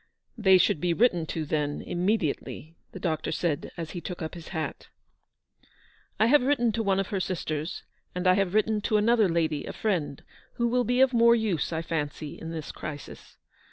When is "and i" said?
8.15-8.33